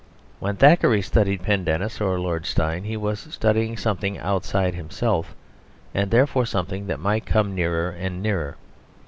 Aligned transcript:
When 0.39 0.55
Thackeray 0.55 1.03
studied 1.03 1.43
Pendennis 1.43 2.01
or 2.01 2.19
Lord 2.19 2.47
Steyne 2.47 2.85
he 2.85 2.97
was 2.97 3.19
studying 3.29 3.77
something 3.77 4.17
outside 4.17 4.73
himself, 4.73 5.35
and 5.93 6.09
therefore 6.09 6.47
something 6.47 6.87
that 6.87 6.99
might 6.99 7.27
come 7.27 7.53
nearer 7.53 7.91
and 7.91 8.19
nearer. 8.19 8.57